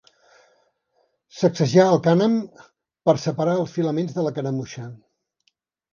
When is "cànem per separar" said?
2.09-3.55